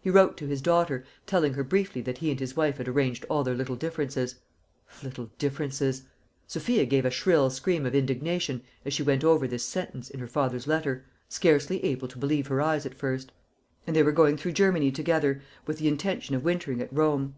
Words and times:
He 0.00 0.08
wrote 0.08 0.38
to 0.38 0.46
his 0.46 0.62
daughter, 0.62 1.04
telling 1.26 1.52
her 1.52 1.62
briefly 1.62 2.00
that 2.00 2.16
he 2.16 2.30
and 2.30 2.40
his 2.40 2.56
wife 2.56 2.78
had 2.78 2.88
arranged 2.88 3.26
all 3.28 3.44
their 3.44 3.54
little 3.54 3.76
differences 3.76 4.36
little 5.02 5.26
differences! 5.36 6.04
Sophia 6.46 6.86
gave 6.86 7.04
a 7.04 7.10
shrill 7.10 7.50
scream 7.50 7.84
of 7.84 7.94
indignation 7.94 8.62
as 8.86 8.94
she 8.94 9.02
went 9.02 9.22
over 9.22 9.46
this 9.46 9.62
sentence 9.66 10.08
in 10.08 10.18
her 10.18 10.26
father's 10.28 10.66
letter, 10.66 11.04
scarcely 11.28 11.84
able 11.84 12.08
to 12.08 12.18
believe 12.18 12.46
her 12.46 12.62
eyes 12.62 12.86
at 12.86 12.94
first 12.94 13.32
and 13.86 13.94
they 13.94 14.02
were 14.02 14.12
going 14.12 14.38
through 14.38 14.52
Germany 14.52 14.90
together 14.90 15.42
with 15.66 15.76
the 15.78 15.88
intention 15.88 16.34
of 16.34 16.42
wintering 16.42 16.80
at 16.80 16.90
Rome. 16.90 17.34